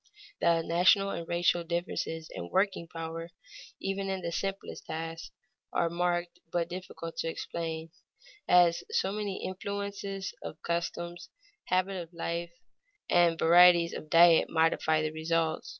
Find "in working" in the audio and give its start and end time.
2.33-2.87